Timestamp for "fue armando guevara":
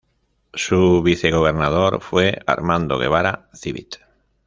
2.01-3.51